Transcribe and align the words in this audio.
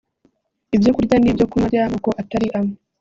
ibyo 0.75 0.91
kurya 0.95 1.15
no 1.37 1.45
kunywa 1.49 1.67
by’amoko 1.71 2.09
atari 2.21 2.47
amwe 2.57 2.75